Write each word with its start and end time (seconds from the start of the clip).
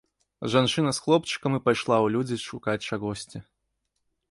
Жанчына 0.53 0.93
з 0.97 1.03
хлопчыкам 1.07 1.51
і 1.59 1.61
пайшла 1.67 1.95
ў 2.01 2.07
людзі 2.17 2.37
шукаць 2.47 2.87
чагосьці. 2.93 3.37